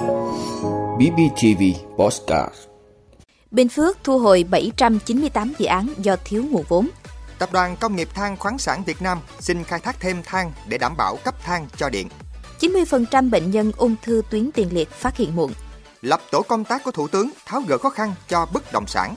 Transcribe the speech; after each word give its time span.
BBTV 0.00 1.62
Postcard 1.98 2.54
Bình 3.50 3.68
Phước 3.68 3.98
thu 4.04 4.18
hồi 4.18 4.44
798 4.50 5.52
dự 5.58 5.66
án 5.66 5.88
do 5.98 6.16
thiếu 6.24 6.44
nguồn 6.50 6.64
vốn. 6.68 6.88
Tập 7.38 7.52
đoàn 7.52 7.76
Công 7.80 7.96
nghiệp 7.96 8.08
than 8.14 8.36
khoáng 8.36 8.58
sản 8.58 8.82
Việt 8.84 9.02
Nam 9.02 9.18
xin 9.40 9.64
khai 9.64 9.80
thác 9.80 10.00
thêm 10.00 10.22
than 10.22 10.52
để 10.68 10.78
đảm 10.78 10.96
bảo 10.96 11.16
cấp 11.24 11.34
than 11.42 11.66
cho 11.76 11.88
điện. 11.88 12.08
90% 12.60 13.30
bệnh 13.30 13.50
nhân 13.50 13.72
ung 13.76 13.96
thư 14.02 14.22
tuyến 14.30 14.50
tiền 14.52 14.68
liệt 14.72 14.90
phát 14.90 15.16
hiện 15.16 15.36
muộn. 15.36 15.52
Lập 16.02 16.20
tổ 16.30 16.42
công 16.42 16.64
tác 16.64 16.84
của 16.84 16.90
Thủ 16.90 17.08
tướng 17.08 17.30
tháo 17.46 17.60
gỡ 17.60 17.78
khó 17.78 17.90
khăn 17.90 18.14
cho 18.28 18.46
bất 18.52 18.72
động 18.72 18.86
sản. 18.86 19.14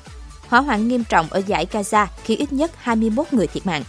Hỏa 0.48 0.62
hoạn 0.62 0.88
nghiêm 0.88 1.04
trọng 1.10 1.28
ở 1.30 1.42
giải 1.48 1.68
Gaza 1.72 2.08
khi 2.24 2.36
ít 2.36 2.54
nhất 2.54 2.72
21 2.78 3.34
người 3.34 3.48
thiệt 3.48 3.66
mạng. 3.66 3.84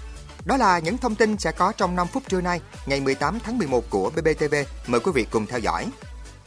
Đó 0.44 0.56
là 0.56 0.78
những 0.78 0.98
thông 0.98 1.14
tin 1.14 1.38
sẽ 1.38 1.52
có 1.52 1.72
trong 1.76 1.96
5 1.96 2.06
phút 2.06 2.22
trưa 2.28 2.40
nay, 2.40 2.60
ngày 2.86 3.00
18 3.00 3.38
tháng 3.40 3.58
11 3.58 3.90
của 3.90 4.10
BBTV. 4.10 4.54
Mời 4.86 5.00
quý 5.00 5.12
vị 5.14 5.26
cùng 5.30 5.46
theo 5.46 5.58
dõi. 5.58 5.86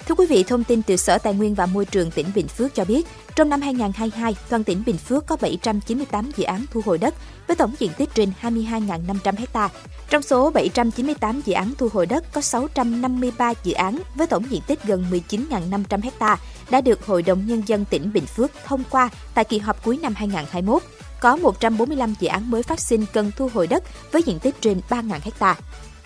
Thưa 0.07 0.15
quý 0.15 0.25
vị, 0.25 0.43
thông 0.43 0.63
tin 0.63 0.81
từ 0.83 0.95
Sở 0.95 1.17
Tài 1.17 1.33
nguyên 1.33 1.55
và 1.55 1.65
Môi 1.65 1.85
trường 1.85 2.11
tỉnh 2.11 2.25
Bình 2.35 2.47
Phước 2.47 2.75
cho 2.75 2.85
biết, 2.85 3.07
trong 3.35 3.49
năm 3.49 3.61
2022, 3.61 4.35
toàn 4.49 4.63
tỉnh 4.63 4.83
Bình 4.85 4.97
Phước 4.97 5.25
có 5.25 5.37
798 5.41 6.31
dự 6.35 6.43
án 6.43 6.65
thu 6.71 6.81
hồi 6.85 6.97
đất 6.97 7.15
với 7.47 7.55
tổng 7.55 7.73
diện 7.79 7.91
tích 7.97 8.09
trên 8.13 8.31
22.500 8.41 9.33
ha. 9.53 9.69
Trong 10.09 10.21
số 10.21 10.51
798 10.51 11.41
dự 11.45 11.53
án 11.53 11.73
thu 11.77 11.89
hồi 11.93 12.05
đất 12.05 12.31
có 12.31 12.41
653 12.41 13.53
dự 13.63 13.73
án 13.73 13.99
với 14.15 14.27
tổng 14.27 14.51
diện 14.51 14.61
tích 14.67 14.83
gần 14.83 15.05
19.500 15.29 16.09
ha 16.19 16.37
đã 16.69 16.81
được 16.81 17.05
Hội 17.05 17.23
đồng 17.23 17.47
Nhân 17.47 17.63
dân 17.65 17.85
tỉnh 17.85 18.13
Bình 18.13 18.25
Phước 18.25 18.51
thông 18.65 18.83
qua 18.89 19.09
tại 19.33 19.45
kỳ 19.45 19.57
họp 19.57 19.83
cuối 19.83 19.99
năm 20.01 20.13
2021. 20.15 20.83
Có 21.21 21.35
145 21.35 22.13
dự 22.19 22.27
án 22.27 22.51
mới 22.51 22.63
phát 22.63 22.79
sinh 22.79 23.05
cần 23.13 23.31
thu 23.37 23.49
hồi 23.53 23.67
đất 23.67 23.83
với 24.11 24.21
diện 24.23 24.39
tích 24.39 24.55
trên 24.61 24.81
3.000 24.89 25.19
ha. 25.39 25.55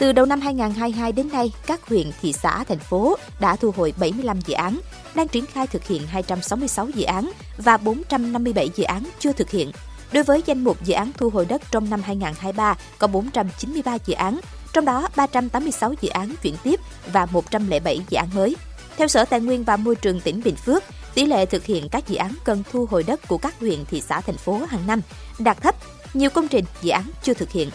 Từ 0.02 0.12
đầu 0.12 0.26
năm 0.26 0.42
2022 0.42 1.12
đến 1.12 1.30
nay, 1.32 1.52
các 1.66 1.88
huyện, 1.88 2.12
thị 2.22 2.34
xã, 2.34 2.64
thành 2.64 2.80
phố 2.80 3.18
đã 3.40 3.56
thu 3.56 3.72
hồi 3.78 3.94
75 4.00 4.42
dự 4.42 4.54
án, 4.54 4.80
đang 5.16 5.28
triển 5.28 5.46
khai 5.46 5.68
thực 5.68 5.88
hiện 5.88 6.08
266 6.08 6.90
dự 6.90 7.04
án 7.04 7.32
và 7.58 7.78
457 7.78 8.70
dự 8.76 8.84
án 8.84 9.04
chưa 9.20 9.32
thực 9.34 9.50
hiện. 9.50 9.72
Đối 10.14 10.24
với 10.24 10.44
danh 10.46 10.64
mục 10.64 10.84
dự 10.84 10.94
án 10.94 11.12
thu 11.18 11.30
hồi 11.30 11.46
đất 11.46 11.62
trong 11.72 11.90
năm 11.90 12.02
2023 12.02 12.78
có 12.98 13.08
493 13.08 13.98
dự 14.06 14.14
án, 14.14 14.40
trong 14.74 14.86
đó 14.86 15.08
386 15.16 15.94
dự 16.02 16.10
án 16.10 16.36
chuyển 16.42 16.56
tiếp 16.64 16.80
và 17.12 17.26
107 17.26 18.02
dự 18.10 18.18
án 18.18 18.30
mới. 18.36 18.56
Theo 18.98 19.08
Sở 19.08 19.26
Tài 19.26 19.40
nguyên 19.42 19.64
và 19.64 19.78
Môi 19.78 19.96
trường 19.96 20.20
tỉnh 20.20 20.42
Bình 20.44 20.56
Phước, 20.56 20.84
tỷ 21.14 21.26
lệ 21.26 21.46
thực 21.46 21.66
hiện 21.66 21.90
các 21.92 22.08
dự 22.08 22.16
án 22.16 22.32
cần 22.44 22.64
thu 22.72 22.88
hồi 22.92 23.04
đất 23.04 23.28
của 23.28 23.38
các 23.38 23.60
huyện, 23.60 23.86
thị 23.86 24.02
xã, 24.02 24.22
thành 24.22 24.38
phố 24.38 24.62
hàng 24.70 24.88
năm 24.88 25.02
đạt 25.40 25.62
thấp, 25.62 25.76
nhiều 26.14 26.30
công 26.30 26.48
trình 26.48 26.66
dự 26.82 26.90
án 26.90 27.04
chưa 27.24 27.34
thực 27.34 27.52
hiện. 27.52 27.70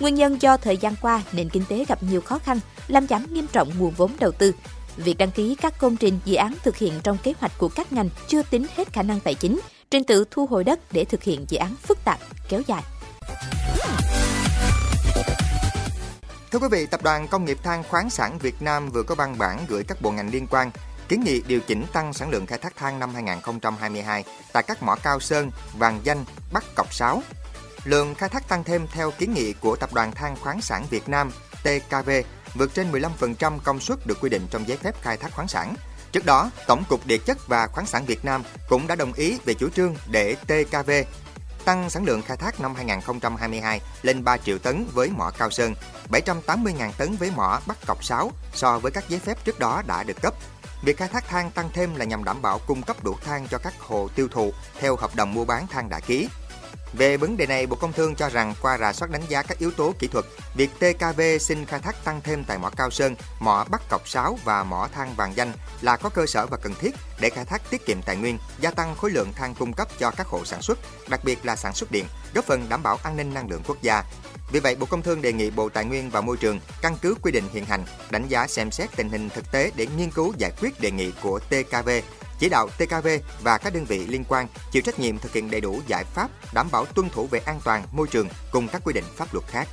Nguyên 0.00 0.14
nhân 0.14 0.42
do 0.42 0.56
thời 0.56 0.76
gian 0.76 0.94
qua 1.02 1.22
nền 1.32 1.48
kinh 1.48 1.64
tế 1.68 1.84
gặp 1.88 2.02
nhiều 2.02 2.20
khó 2.20 2.38
khăn, 2.38 2.60
làm 2.88 3.06
giảm 3.06 3.34
nghiêm 3.34 3.46
trọng 3.52 3.78
nguồn 3.78 3.94
vốn 3.96 4.12
đầu 4.20 4.32
tư. 4.32 4.52
Việc 4.96 5.18
đăng 5.18 5.30
ký 5.30 5.54
các 5.54 5.78
công 5.78 5.96
trình 5.96 6.18
dự 6.24 6.34
án 6.34 6.54
thực 6.64 6.76
hiện 6.76 6.92
trong 7.02 7.18
kế 7.22 7.32
hoạch 7.40 7.52
của 7.58 7.68
các 7.68 7.92
ngành 7.92 8.08
chưa 8.28 8.42
tính 8.42 8.66
hết 8.76 8.92
khả 8.92 9.02
năng 9.02 9.20
tài 9.20 9.34
chính, 9.34 9.60
trình 9.90 10.04
tự 10.04 10.24
thu 10.30 10.46
hồi 10.46 10.64
đất 10.64 10.80
để 10.92 11.04
thực 11.04 11.22
hiện 11.22 11.44
dự 11.48 11.58
án 11.58 11.74
phức 11.82 12.04
tạp, 12.04 12.18
kéo 12.48 12.62
dài. 12.66 12.82
Thưa 16.50 16.58
quý 16.58 16.68
vị, 16.70 16.86
Tập 16.86 17.02
đoàn 17.02 17.28
Công 17.28 17.44
nghiệp 17.44 17.58
than 17.62 17.82
khoáng 17.82 18.10
sản 18.10 18.38
Việt 18.38 18.62
Nam 18.62 18.90
vừa 18.90 19.02
có 19.02 19.14
văn 19.14 19.38
bản 19.38 19.58
gửi 19.68 19.84
các 19.88 20.02
bộ 20.02 20.10
ngành 20.10 20.30
liên 20.30 20.46
quan 20.50 20.70
kiến 21.08 21.22
nghị 21.24 21.42
điều 21.46 21.60
chỉnh 21.60 21.84
tăng 21.92 22.12
sản 22.12 22.30
lượng 22.30 22.46
khai 22.46 22.58
thác 22.58 22.76
than 22.76 22.98
năm 22.98 23.14
2022 23.14 24.24
tại 24.52 24.62
các 24.62 24.82
mỏ 24.82 24.96
Cao 25.02 25.20
Sơn, 25.20 25.50
Vàng 25.78 26.00
Danh, 26.04 26.24
Bắc 26.52 26.64
Cọc 26.74 26.94
Sáo. 26.94 27.22
Lượng 27.88 28.14
khai 28.14 28.28
thác 28.28 28.48
tăng 28.48 28.64
thêm 28.64 28.86
theo 28.92 29.10
kiến 29.10 29.34
nghị 29.34 29.52
của 29.52 29.76
Tập 29.76 29.92
đoàn 29.92 30.12
Than 30.12 30.36
khoáng 30.36 30.60
sản 30.60 30.86
Việt 30.90 31.08
Nam 31.08 31.30
TKV 31.62 32.10
vượt 32.54 32.74
trên 32.74 32.92
15% 32.92 33.58
công 33.58 33.80
suất 33.80 34.06
được 34.06 34.18
quy 34.20 34.28
định 34.28 34.46
trong 34.50 34.68
giấy 34.68 34.76
phép 34.76 35.02
khai 35.02 35.16
thác 35.16 35.32
khoáng 35.32 35.48
sản. 35.48 35.74
Trước 36.12 36.26
đó, 36.26 36.50
Tổng 36.66 36.84
cục 36.88 37.06
Địa 37.06 37.18
chất 37.18 37.48
và 37.48 37.66
khoáng 37.66 37.86
sản 37.86 38.04
Việt 38.04 38.24
Nam 38.24 38.42
cũng 38.68 38.86
đã 38.86 38.94
đồng 38.94 39.12
ý 39.12 39.38
về 39.44 39.54
chủ 39.54 39.68
trương 39.68 39.94
để 40.10 40.34
TKV 40.34 40.90
tăng 41.64 41.90
sản 41.90 42.04
lượng 42.04 42.22
khai 42.22 42.36
thác 42.36 42.60
năm 42.60 42.74
2022 42.74 43.80
lên 44.02 44.24
3 44.24 44.36
triệu 44.36 44.58
tấn 44.58 44.86
với 44.94 45.10
mỏ 45.10 45.30
Cao 45.38 45.50
Sơn, 45.50 45.74
780.000 46.10 46.92
tấn 46.98 47.16
với 47.16 47.30
mỏ 47.36 47.60
Bắc 47.66 47.86
Cọc 47.86 48.04
6 48.04 48.32
so 48.54 48.78
với 48.78 48.92
các 48.92 49.08
giấy 49.08 49.20
phép 49.20 49.44
trước 49.44 49.58
đó 49.58 49.82
đã 49.86 50.02
được 50.02 50.22
cấp. 50.22 50.34
Việc 50.82 50.96
khai 50.96 51.08
thác 51.08 51.28
than 51.28 51.50
tăng 51.50 51.70
thêm 51.74 51.94
là 51.94 52.04
nhằm 52.04 52.24
đảm 52.24 52.42
bảo 52.42 52.60
cung 52.66 52.82
cấp 52.82 53.04
đủ 53.04 53.16
than 53.24 53.48
cho 53.48 53.58
các 53.58 53.80
hộ 53.80 54.08
tiêu 54.14 54.28
thụ 54.28 54.52
theo 54.80 54.96
hợp 54.96 55.16
đồng 55.16 55.34
mua 55.34 55.44
bán 55.44 55.66
than 55.66 55.88
đã 55.88 56.00
ký. 56.00 56.28
Về 56.92 57.16
vấn 57.16 57.36
đề 57.36 57.46
này, 57.46 57.66
Bộ 57.66 57.76
Công 57.76 57.92
Thương 57.92 58.14
cho 58.14 58.28
rằng 58.28 58.54
qua 58.62 58.78
rà 58.78 58.92
soát 58.92 59.10
đánh 59.10 59.22
giá 59.28 59.42
các 59.42 59.58
yếu 59.58 59.70
tố 59.70 59.94
kỹ 59.98 60.06
thuật, 60.06 60.24
việc 60.54 60.70
TKV 60.78 61.20
xin 61.40 61.64
khai 61.64 61.80
thác 61.80 62.04
tăng 62.04 62.20
thêm 62.20 62.44
tại 62.44 62.58
mỏ 62.58 62.70
Cao 62.76 62.90
Sơn, 62.90 63.14
mỏ 63.40 63.66
Bắc 63.70 63.88
Cọc 63.88 64.08
6 64.08 64.38
và 64.44 64.64
mỏ 64.64 64.88
than 64.94 65.14
Vàng 65.14 65.36
Danh 65.36 65.52
là 65.80 65.96
có 65.96 66.08
cơ 66.08 66.26
sở 66.26 66.46
và 66.46 66.56
cần 66.56 66.74
thiết 66.80 66.94
để 67.20 67.30
khai 67.30 67.44
thác 67.44 67.70
tiết 67.70 67.86
kiệm 67.86 68.02
tài 68.02 68.16
nguyên, 68.16 68.38
gia 68.60 68.70
tăng 68.70 68.96
khối 68.96 69.10
lượng 69.10 69.32
than 69.32 69.54
cung 69.54 69.72
cấp 69.72 69.88
cho 69.98 70.10
các 70.10 70.26
hộ 70.26 70.44
sản 70.44 70.62
xuất, 70.62 70.78
đặc 71.08 71.20
biệt 71.24 71.46
là 71.46 71.56
sản 71.56 71.74
xuất 71.74 71.92
điện, 71.92 72.04
góp 72.34 72.44
phần 72.44 72.68
đảm 72.68 72.82
bảo 72.82 72.98
an 73.02 73.16
ninh 73.16 73.34
năng 73.34 73.50
lượng 73.50 73.62
quốc 73.66 73.82
gia. 73.82 74.04
Vì 74.52 74.60
vậy, 74.60 74.76
Bộ 74.76 74.86
Công 74.86 75.02
Thương 75.02 75.22
đề 75.22 75.32
nghị 75.32 75.50
Bộ 75.50 75.68
Tài 75.68 75.84
nguyên 75.84 76.10
và 76.10 76.20
Môi 76.20 76.36
trường 76.36 76.60
căn 76.82 76.96
cứ 77.02 77.14
quy 77.22 77.32
định 77.32 77.44
hiện 77.52 77.64
hành, 77.64 77.84
đánh 78.10 78.28
giá 78.28 78.46
xem 78.46 78.70
xét 78.70 78.88
tình 78.96 79.10
hình 79.10 79.30
thực 79.30 79.52
tế 79.52 79.70
để 79.76 79.86
nghiên 79.96 80.10
cứu 80.10 80.34
giải 80.38 80.52
quyết 80.60 80.80
đề 80.80 80.90
nghị 80.90 81.12
của 81.22 81.38
TKV 81.38 81.88
chỉ 82.38 82.48
đạo 82.48 82.68
TKV 82.68 83.08
và 83.42 83.58
các 83.58 83.74
đơn 83.74 83.84
vị 83.84 84.06
liên 84.06 84.24
quan 84.28 84.46
chịu 84.72 84.82
trách 84.82 84.98
nhiệm 84.98 85.18
thực 85.18 85.32
hiện 85.32 85.50
đầy 85.50 85.60
đủ 85.60 85.80
giải 85.86 86.04
pháp 86.04 86.30
đảm 86.54 86.68
bảo 86.72 86.84
tuân 86.86 87.10
thủ 87.10 87.26
về 87.26 87.40
an 87.44 87.60
toàn 87.64 87.84
môi 87.92 88.06
trường 88.10 88.28
cùng 88.52 88.68
các 88.68 88.82
quy 88.84 88.92
định 88.92 89.04
pháp 89.16 89.34
luật 89.34 89.46
khác. 89.46 89.68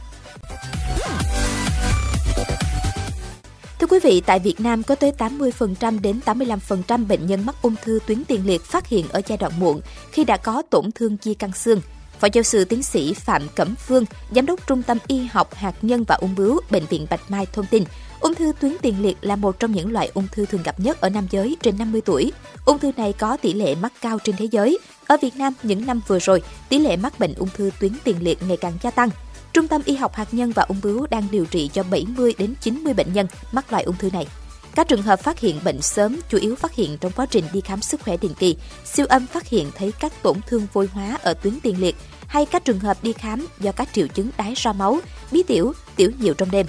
Thưa 3.80 3.88
quý 3.88 4.00
vị, 4.04 4.22
tại 4.26 4.40
Việt 4.40 4.60
Nam 4.60 4.84
có 4.84 4.96
tới 4.96 5.12
80% 5.18 6.02
đến 6.02 6.20
85% 6.26 7.08
bệnh 7.08 7.28
nhân 7.28 7.46
mắc 7.46 7.56
ung 7.62 7.76
thư 7.84 8.00
tuyến 8.08 8.26
tiền 8.26 8.46
liệt 8.46 8.62
phát 8.62 8.88
hiện 8.88 9.06
ở 9.10 9.22
giai 9.28 9.38
đoạn 9.38 9.60
muộn 9.60 9.82
khi 10.12 10.24
đã 10.24 10.38
có 10.38 10.62
tổn 10.70 10.92
thương 10.92 11.18
chi 11.18 11.34
căn 11.34 11.52
xương. 11.54 11.82
Phó 12.20 12.28
giáo 12.34 12.44
sư 12.44 12.66
tiến 12.66 12.84
sĩ 12.84 13.14
Phạm 13.14 13.48
Cẩm 13.56 13.76
Phương, 13.76 14.06
Giám 14.36 14.46
đốc 14.46 14.68
Trung 14.68 14.84
tâm 14.84 14.98
Y 15.08 15.26
học 15.26 15.54
hạt 15.54 15.74
nhân 15.82 16.04
và 16.08 16.16
ung 16.16 16.36
bướu 16.36 16.60
Bệnh 16.70 16.86
viện 16.86 17.08
Bạch 17.10 17.32
Mai 17.32 17.46
thông 17.54 17.66
tin, 17.66 17.84
ung 18.26 18.36
thư 18.36 18.52
tuyến 18.60 18.74
tiền 18.82 18.96
liệt 19.02 19.18
là 19.22 19.36
một 19.36 19.60
trong 19.60 19.72
những 19.72 19.92
loại 19.92 20.12
ung 20.14 20.28
thư 20.32 20.46
thường 20.46 20.64
gặp 20.64 20.80
nhất 20.80 21.02
ở 21.02 21.10
nam 21.10 21.28
giới 21.32 21.58
trên 21.62 21.78
50 21.78 22.02
tuổi. 22.02 22.32
Ung 22.66 22.80
thư 22.80 22.92
này 22.98 23.14
có 23.14 23.38
tỷ 23.38 23.54
lệ 23.54 23.76
mắc 23.76 23.94
cao 24.02 24.20
trên 24.24 24.36
thế 24.36 24.46
giới. 24.46 24.78
Ở 25.08 25.18
Việt 25.22 25.36
Nam, 25.36 25.54
những 25.64 25.86
năm 25.86 26.02
vừa 26.08 26.20
rồi, 26.20 26.42
tỷ 26.70 26.80
lệ 26.80 26.98
mắc 26.98 27.20
bệnh 27.20 27.34
ung 27.34 27.50
thư 27.54 27.72
tuyến 27.80 27.92
tiền 28.04 28.16
liệt 28.20 28.44
ngày 28.48 28.58
càng 28.58 28.74
gia 28.82 28.92
tăng. 28.92 29.10
Trung 29.54 29.68
tâm 29.68 29.82
Y 29.86 29.96
học 29.96 30.16
hạt 30.16 30.34
nhân 30.34 30.52
và 30.52 30.64
ung 30.64 30.78
bướu 30.84 31.08
đang 31.10 31.28
điều 31.32 31.46
trị 31.46 31.70
cho 31.74 31.84
70 31.84 32.34
đến 32.38 32.54
90 32.62 32.94
bệnh 32.94 33.14
nhân 33.14 33.28
mắc 33.52 33.72
loại 33.72 33.84
ung 33.84 33.98
thư 33.98 34.10
này. 34.10 34.28
Các 34.76 34.88
trường 34.88 35.02
hợp 35.02 35.20
phát 35.20 35.40
hiện 35.40 35.60
bệnh 35.64 35.82
sớm 35.82 36.20
chủ 36.30 36.38
yếu 36.38 36.56
phát 36.56 36.76
hiện 36.76 36.98
trong 36.98 37.12
quá 37.12 37.26
trình 37.26 37.46
đi 37.54 37.62
khám 37.62 37.82
sức 37.82 38.02
khỏe 38.02 38.18
định 38.18 38.34
kỳ, 38.40 38.58
siêu 38.86 39.06
âm 39.10 39.28
phát 39.28 39.48
hiện 39.48 39.72
thấy 39.76 39.92
các 40.00 40.14
tổn 40.24 40.38
thương 40.48 40.68
vôi 40.74 40.90
hóa 40.94 41.18
ở 41.24 41.34
tuyến 41.34 41.60
tiền 41.64 41.82
liệt 41.82 41.96
hay 42.28 42.46
các 42.46 42.66
trường 42.66 42.80
hợp 42.80 42.98
đi 43.04 43.14
khám 43.14 43.48
do 43.60 43.72
các 43.72 43.90
triệu 43.94 44.08
chứng 44.08 44.30
đái 44.38 44.54
ra 44.56 44.74
máu, 44.74 45.00
bí 45.32 45.44
tiểu, 45.44 45.74
tiểu 45.96 46.12
nhiều 46.20 46.34
trong 46.34 46.52
đêm. 46.52 46.66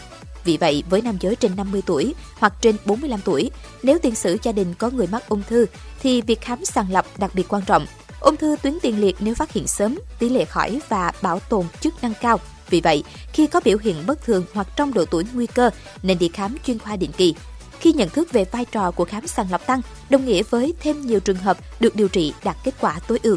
Vì 0.46 0.56
vậy, 0.56 0.82
với 0.90 1.02
nam 1.02 1.16
giới 1.20 1.36
trên 1.36 1.56
50 1.56 1.82
tuổi 1.86 2.14
hoặc 2.38 2.52
trên 2.60 2.76
45 2.84 3.20
tuổi, 3.24 3.50
nếu 3.82 3.98
tiền 3.98 4.14
sử 4.14 4.38
gia 4.42 4.52
đình 4.52 4.74
có 4.74 4.90
người 4.90 5.06
mắc 5.06 5.28
ung 5.28 5.42
thư 5.48 5.66
thì 6.00 6.20
việc 6.20 6.40
khám 6.40 6.64
sàng 6.64 6.92
lọc 6.92 7.18
đặc 7.18 7.30
biệt 7.34 7.48
quan 7.48 7.62
trọng. 7.66 7.86
Ung 8.20 8.36
thư 8.36 8.56
tuyến 8.62 8.78
tiền 8.82 9.00
liệt 9.00 9.16
nếu 9.20 9.34
phát 9.34 9.52
hiện 9.52 9.66
sớm, 9.66 9.98
tỷ 10.18 10.28
lệ 10.28 10.44
khỏi 10.44 10.80
và 10.88 11.12
bảo 11.22 11.40
tồn 11.40 11.66
chức 11.80 12.02
năng 12.02 12.12
cao. 12.20 12.40
Vì 12.70 12.80
vậy, 12.80 13.04
khi 13.32 13.46
có 13.46 13.60
biểu 13.64 13.78
hiện 13.78 13.96
bất 14.06 14.22
thường 14.22 14.44
hoặc 14.54 14.66
trong 14.76 14.94
độ 14.94 15.04
tuổi 15.04 15.24
nguy 15.32 15.46
cơ, 15.46 15.70
nên 16.02 16.18
đi 16.18 16.28
khám 16.28 16.56
chuyên 16.66 16.78
khoa 16.78 16.96
định 16.96 17.12
kỳ. 17.12 17.34
Khi 17.80 17.92
nhận 17.92 18.08
thức 18.08 18.32
về 18.32 18.44
vai 18.44 18.64
trò 18.64 18.90
của 18.90 19.04
khám 19.04 19.26
sàng 19.26 19.50
lọc 19.50 19.66
tăng, 19.66 19.80
đồng 20.10 20.24
nghĩa 20.24 20.42
với 20.50 20.74
thêm 20.80 21.06
nhiều 21.06 21.20
trường 21.20 21.36
hợp 21.36 21.58
được 21.80 21.96
điều 21.96 22.08
trị 22.08 22.32
đạt 22.44 22.56
kết 22.64 22.74
quả 22.80 23.00
tối 23.08 23.18
ưu. 23.22 23.36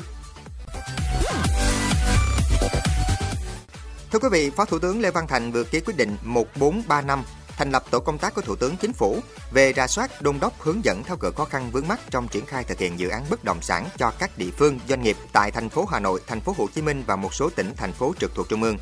Thưa 4.12 4.20
quý 4.20 4.30
vị, 4.32 4.50
Phó 4.50 4.66
Thủ 4.66 4.80
tướng 4.80 5.02
Lê 5.02 5.12
Văn 5.12 5.28
Thành 5.28 5.52
vừa 5.52 5.64
ký 5.64 5.80
quyết 5.80 5.98
định 5.98 6.18
1435 6.22 7.24
thành 7.58 7.72
lập 7.72 7.84
tổ 7.92 8.00
công 8.00 8.18
tác 8.18 8.36
của 8.36 8.42
Thủ 8.42 8.56
tướng 8.56 8.78
Chính 8.78 8.94
phủ 8.94 9.20
về 9.52 9.74
ra 9.74 9.88
soát, 9.88 10.22
đôn 10.22 10.40
đốc, 10.40 10.62
hướng 10.62 10.86
dẫn 10.86 11.04
tháo 11.04 11.18
gỡ 11.18 11.32
khó 11.32 11.46
khăn 11.46 11.70
vướng 11.72 11.88
mắt 11.88 12.00
trong 12.10 12.28
triển 12.28 12.46
khai 12.46 12.64
thực 12.64 12.80
hiện 12.80 13.00
dự 13.00 13.10
án 13.10 13.26
bất 13.30 13.44
động 13.44 13.62
sản 13.62 13.88
cho 13.98 14.12
các 14.20 14.38
địa 14.38 14.50
phương, 14.58 14.80
doanh 14.90 15.02
nghiệp 15.02 15.18
tại 15.34 15.52
thành 15.52 15.70
phố 15.70 15.86
Hà 15.86 16.00
Nội, 16.00 16.22
thành 16.28 16.42
phố 16.42 16.56
Hồ 16.58 16.68
Chí 16.76 16.82
Minh 16.82 17.04
và 17.08 17.16
một 17.16 17.34
số 17.34 17.50
tỉnh 17.50 17.74
thành 17.78 17.94
phố 17.94 18.14
trực 18.20 18.36
thuộc 18.36 18.50
trung 18.50 18.64
ương. 18.64 18.78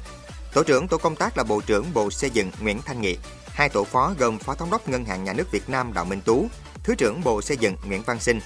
Tổ 0.53 0.63
trưởng 0.63 0.87
tổ 0.87 0.97
công 0.97 1.15
tác 1.15 1.37
là 1.37 1.43
Bộ 1.43 1.61
trưởng 1.61 1.85
Bộ 1.93 2.11
Xây 2.11 2.29
dựng 2.29 2.51
Nguyễn 2.59 2.81
Thanh 2.81 3.01
Nghị. 3.01 3.17
Hai 3.47 3.69
tổ 3.69 3.83
phó 3.83 4.13
gồm 4.19 4.37
Phó 4.37 4.55
Thống 4.55 4.69
đốc 4.71 4.89
Ngân 4.89 5.05
hàng 5.05 5.23
Nhà 5.23 5.33
nước 5.33 5.51
Việt 5.51 5.69
Nam 5.69 5.93
Đào 5.93 6.05
Minh 6.05 6.21
Tú, 6.21 6.47
Thứ 6.83 6.95
trưởng 6.95 7.23
Bộ 7.23 7.41
Xây 7.41 7.57
dựng 7.57 7.75
Nguyễn 7.85 8.01
Văn 8.01 8.19
Sinh. 8.19 8.39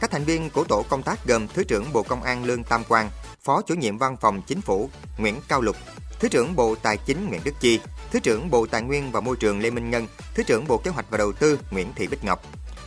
Các 0.00 0.10
thành 0.10 0.24
viên 0.24 0.50
của 0.50 0.64
tổ 0.64 0.84
công 0.88 1.02
tác 1.02 1.26
gồm 1.26 1.48
Thứ 1.48 1.64
trưởng 1.64 1.92
Bộ 1.92 2.02
Công 2.02 2.22
an 2.22 2.44
Lương 2.44 2.64
Tam 2.64 2.84
Quang, 2.84 3.10
Phó 3.44 3.62
chủ 3.62 3.74
nhiệm 3.74 3.98
Văn 3.98 4.16
phòng 4.20 4.42
Chính 4.42 4.60
phủ 4.60 4.90
Nguyễn 5.18 5.40
Cao 5.48 5.60
Lục, 5.60 5.76
Thứ 6.20 6.28
trưởng 6.28 6.56
Bộ 6.56 6.74
Tài 6.82 6.96
chính 6.96 7.28
Nguyễn 7.28 7.40
Đức 7.44 7.54
Chi, 7.60 7.80
Thứ 8.10 8.20
trưởng 8.20 8.50
Bộ 8.50 8.66
Tài 8.66 8.82
nguyên 8.82 9.12
và 9.12 9.20
Môi 9.20 9.36
trường 9.36 9.60
Lê 9.60 9.70
Minh 9.70 9.90
Ngân, 9.90 10.06
Thứ 10.34 10.42
trưởng 10.42 10.66
Bộ 10.68 10.78
Kế 10.78 10.90
hoạch 10.90 11.10
và 11.10 11.18
Đầu 11.18 11.32
tư 11.32 11.58
Nguyễn 11.70 11.92
Thị 11.96 12.06
Bích 12.06 12.24
Ngọc. 12.24 12.42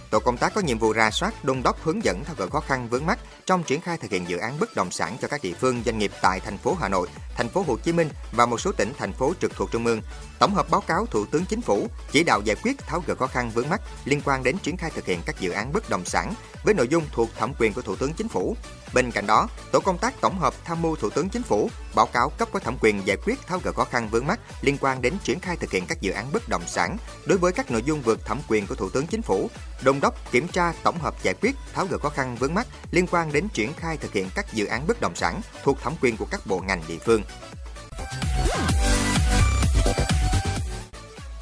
tổ 0.10 0.20
công 0.20 0.38
tác 0.38 0.54
có 0.54 0.62
nhiệm 0.62 0.80
vụ 0.80 0.94
ra 0.94 1.12
soát, 1.12 1.44
đôn 1.44 1.64
đốc 1.64 1.84
hướng 1.84 2.04
dẫn 2.04 2.24
tháo 2.24 2.36
gỡ 2.36 2.48
khó 2.48 2.60
khăn 2.60 2.90
vướng 2.90 3.06
mắt 3.06 3.20
trong 3.46 3.64
triển 3.64 3.82
khai 3.82 3.98
thực 3.98 4.12
hiện 4.12 4.30
dự 4.30 4.38
án 4.38 4.60
bất 4.60 4.76
động 4.76 4.92
sản 4.92 5.18
cho 5.22 5.28
các 5.28 5.42
địa 5.44 5.54
phương 5.54 5.82
doanh 5.86 5.98
nghiệp 5.98 6.12
tại 6.22 6.40
thành 6.40 6.58
phố 6.58 6.78
Hà 6.80 6.90
Nội, 6.90 7.08
thành 7.36 7.50
phố 7.50 7.64
Hồ 7.68 7.78
Chí 7.78 7.92
Minh 7.92 8.10
và 8.32 8.46
một 8.46 8.62
số 8.62 8.72
tỉnh 8.72 8.94
thành 8.98 9.14
phố 9.14 9.34
trực 9.42 9.56
thuộc 9.56 9.72
trung 9.72 9.86
ương. 9.86 10.02
Tổng 10.40 10.54
hợp 10.54 10.70
báo 10.70 10.82
cáo 10.82 11.06
Thủ 11.06 11.26
tướng 11.26 11.46
Chính 11.46 11.62
phủ 11.62 11.88
chỉ 12.12 12.24
đạo 12.24 12.42
giải 12.46 12.56
quyết 12.64 12.78
tháo 12.78 13.04
gỡ 13.08 13.16
khó 13.16 13.28
khăn 13.28 13.52
vướng 13.54 13.70
mắt 13.70 13.82
liên 14.06 14.22
quan 14.26 14.44
đến 14.44 14.58
triển 14.64 14.78
khai 14.78 14.92
thực 14.96 15.06
hiện 15.06 15.20
các 15.26 15.40
dự 15.40 15.52
án 15.52 15.74
bất 15.74 15.90
động 15.90 16.06
sản 16.06 16.34
với 16.64 16.74
nội 16.74 16.88
dung 16.88 17.04
thuộc 17.12 17.30
thẩm 17.38 17.54
quyền 17.60 17.74
của 17.74 17.82
Thủ 17.82 17.96
tướng 17.96 18.14
Chính 18.14 18.28
phủ. 18.28 18.56
Bên 18.94 19.12
cạnh 19.12 19.28
đó, 19.28 19.48
tổ 19.72 19.80
công 19.80 19.98
tác 19.98 20.22
tổng 20.22 20.40
hợp 20.40 20.54
tham 20.66 20.82
mưu 20.82 20.96
Thủ 20.96 21.10
tướng 21.10 21.30
Chính 21.30 21.44
phủ 21.44 21.70
báo 21.96 22.06
cáo 22.06 22.30
cấp 22.30 22.50
có 22.52 22.60
thẩm 22.60 22.78
quyền 22.82 23.08
giải 23.08 23.18
quyết 23.26 23.48
tháo 23.48 23.60
gỡ 23.64 23.72
khó 23.72 23.84
khăn 23.84 24.10
vướng 24.12 24.28
mắt 24.28 24.40
liên 24.62 24.78
quan 24.82 25.02
đến 25.02 25.14
triển 25.24 25.40
khai 25.40 25.56
thực 25.58 25.72
hiện 25.72 25.86
các 25.88 26.02
dự 26.02 26.12
án 26.12 26.32
bất 26.34 26.50
động 26.50 26.64
sản 26.68 26.98
đối 27.26 27.38
với 27.38 27.52
các 27.52 27.72
nội 27.72 27.84
dung 27.84 28.02
vượt 28.02 28.26
thẩm 28.26 28.40
quyền 28.48 28.68
của 28.68 28.76
Thủ 28.76 28.90
tướng 28.90 29.08
Chính 29.08 29.22
phủ, 29.22 29.50
đôn 29.84 30.00
đốc 30.00 30.32
kiểm 30.32 30.48
tra 30.48 30.74
tổng 30.84 31.00
hợp 31.00 31.24
giải 31.24 31.34
quyết 31.42 31.56
tháo 31.74 31.86
gỡ 31.86 31.98
khó 31.98 32.10
khăn 32.10 32.36
vướng 32.40 32.54
mắt 32.54 32.68
liên 32.92 33.08
quan 33.12 33.32
đến 33.32 33.48
triển 33.54 33.74
khai 33.74 33.98
thực 33.98 34.14
hiện 34.14 34.30
các 34.36 34.54
dự 34.54 34.66
án 34.66 34.88
bất 34.88 35.02
động 35.02 35.16
sản 35.16 35.42
thuộc 35.64 35.82
thẩm 35.82 35.94
quyền 36.02 36.18
của 36.18 36.26
các 36.32 36.42
bộ 36.46 36.60
ngành 36.68 36.82
địa 36.88 36.98
phương. 37.06 37.22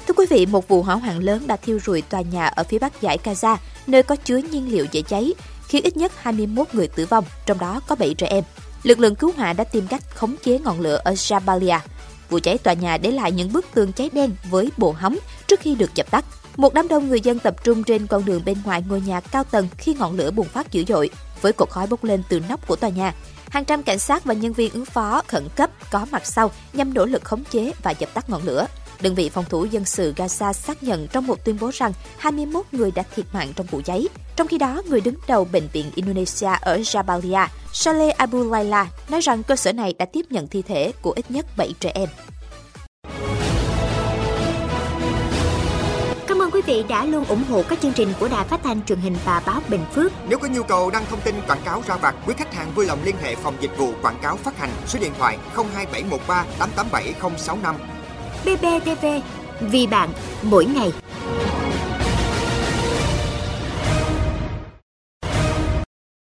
Thưa 0.06 0.14
quý 0.16 0.26
vị, 0.30 0.46
một 0.46 0.68
vụ 0.68 0.82
hỏa 0.82 0.94
hoạn 0.94 1.18
lớn 1.18 1.46
đã 1.46 1.56
thiêu 1.56 1.78
rụi 1.86 2.02
tòa 2.02 2.20
nhà 2.20 2.46
ở 2.46 2.64
phía 2.64 2.78
bắc 2.78 3.00
giải 3.00 3.18
Gaza, 3.24 3.56
nơi 3.86 4.02
có 4.02 4.16
chứa 4.16 4.36
nhiên 4.36 4.72
liệu 4.72 4.86
dễ 4.92 5.02
cháy, 5.02 5.34
khiến 5.68 5.82
ít 5.82 5.96
nhất 5.96 6.12
21 6.16 6.66
người 6.72 6.88
tử 6.88 7.06
vong, 7.06 7.24
trong 7.46 7.58
đó 7.58 7.80
có 7.86 7.94
7 7.94 8.14
trẻ 8.14 8.26
em. 8.26 8.44
Lực 8.82 8.98
lượng 8.98 9.14
cứu 9.14 9.32
hỏa 9.36 9.52
đã 9.52 9.64
tìm 9.64 9.86
cách 9.86 10.02
khống 10.14 10.36
chế 10.44 10.58
ngọn 10.58 10.80
lửa 10.80 11.00
ở 11.04 11.12
Jabalia. 11.12 11.78
Vụ 12.30 12.38
cháy 12.42 12.58
tòa 12.58 12.74
nhà 12.74 12.98
để 12.98 13.10
lại 13.10 13.32
những 13.32 13.52
bức 13.52 13.66
tường 13.74 13.92
cháy 13.92 14.10
đen 14.12 14.30
với 14.50 14.70
bộ 14.76 14.92
hóng 14.92 15.18
trước 15.46 15.60
khi 15.60 15.74
được 15.74 15.94
dập 15.94 16.10
tắt. 16.10 16.24
Một 16.56 16.74
đám 16.74 16.88
đông 16.88 17.08
người 17.08 17.20
dân 17.20 17.38
tập 17.38 17.64
trung 17.64 17.84
trên 17.84 18.06
con 18.06 18.24
đường 18.24 18.42
bên 18.44 18.56
ngoài 18.64 18.84
ngôi 18.88 19.00
nhà 19.00 19.20
cao 19.20 19.44
tầng 19.44 19.68
khi 19.78 19.94
ngọn 19.94 20.16
lửa 20.16 20.30
bùng 20.30 20.48
phát 20.48 20.72
dữ 20.72 20.84
dội, 20.88 21.10
với 21.40 21.52
cột 21.52 21.70
khói 21.70 21.86
bốc 21.86 22.04
lên 22.04 22.22
từ 22.28 22.40
nóc 22.48 22.66
của 22.66 22.76
tòa 22.76 22.90
nhà. 22.90 23.14
Hàng 23.50 23.64
trăm 23.64 23.82
cảnh 23.82 23.98
sát 23.98 24.24
và 24.24 24.34
nhân 24.34 24.52
viên 24.52 24.72
ứng 24.72 24.84
phó 24.84 25.22
khẩn 25.26 25.48
cấp 25.56 25.70
có 25.90 26.06
mặt 26.10 26.26
sau 26.26 26.50
nhằm 26.72 26.94
nỗ 26.94 27.04
lực 27.04 27.24
khống 27.24 27.44
chế 27.44 27.72
và 27.82 27.90
dập 27.90 28.14
tắt 28.14 28.30
ngọn 28.30 28.42
lửa. 28.42 28.66
Đơn 29.00 29.14
vị 29.14 29.28
phòng 29.28 29.44
thủ 29.48 29.64
dân 29.64 29.84
sự 29.84 30.12
Gaza 30.16 30.52
xác 30.52 30.82
nhận 30.82 31.08
trong 31.08 31.26
một 31.26 31.44
tuyên 31.44 31.56
bố 31.60 31.70
rằng 31.74 31.92
21 32.18 32.66
người 32.72 32.90
đã 32.90 33.02
thiệt 33.16 33.26
mạng 33.32 33.52
trong 33.56 33.66
vụ 33.66 33.80
cháy. 33.84 34.06
Trong 34.38 34.48
khi 34.48 34.58
đó, 34.58 34.82
người 34.86 35.00
đứng 35.00 35.14
đầu 35.28 35.48
Bệnh 35.52 35.68
viện 35.72 35.90
Indonesia 35.94 36.48
ở 36.60 36.78
Jabalia, 36.78 37.46
Saleh 37.72 38.16
Abu 38.16 38.50
Laila, 38.50 38.86
nói 39.08 39.20
rằng 39.20 39.42
cơ 39.42 39.56
sở 39.56 39.72
này 39.72 39.94
đã 39.98 40.04
tiếp 40.12 40.26
nhận 40.30 40.48
thi 40.48 40.62
thể 40.62 40.92
của 41.02 41.12
ít 41.16 41.30
nhất 41.30 41.46
7 41.56 41.74
trẻ 41.80 41.92
em. 41.94 42.08
Cảm 46.26 46.42
ơn 46.42 46.50
quý 46.50 46.60
vị 46.66 46.84
đã 46.88 47.04
luôn 47.04 47.24
ủng 47.24 47.44
hộ 47.50 47.62
các 47.68 47.80
chương 47.80 47.92
trình 47.92 48.12
của 48.20 48.28
Đài 48.28 48.44
Phát 48.44 48.60
thanh 48.62 48.84
truyền 48.84 48.98
hình 48.98 49.16
và 49.24 49.42
báo 49.46 49.60
Bình 49.68 49.84
Phước. 49.94 50.12
Nếu 50.28 50.38
có 50.38 50.48
nhu 50.48 50.62
cầu 50.62 50.90
đăng 50.90 51.04
thông 51.10 51.20
tin 51.20 51.34
quảng 51.46 51.62
cáo 51.64 51.82
ra 51.86 51.96
vặt, 51.96 52.14
quý 52.26 52.34
khách 52.38 52.54
hàng 52.54 52.72
vui 52.74 52.86
lòng 52.86 52.98
liên 53.04 53.16
hệ 53.22 53.34
phòng 53.34 53.54
dịch 53.60 53.78
vụ 53.78 53.92
quảng 54.02 54.18
cáo 54.22 54.36
phát 54.36 54.58
hành 54.58 54.70
số 54.86 54.98
điện 54.98 55.12
thoại 55.18 55.38
02713 55.54 56.44
887065. 56.58 57.74
BBTV, 58.44 59.06
vì 59.60 59.86
bạn, 59.86 60.08
mỗi 60.42 60.64
ngày. 60.64 60.92